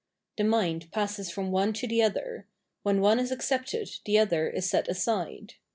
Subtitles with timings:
[0.37, 2.47] The mind passes from one to the other;
[2.81, 5.53] when one is accepted the other is set aside.